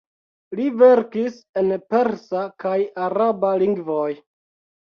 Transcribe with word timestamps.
Li 0.59 0.63
verkis 0.79 1.37
en 1.61 1.69
persa 1.95 2.43
kaj 2.65 2.75
araba 3.09 3.55
lingvoj. 3.67 4.11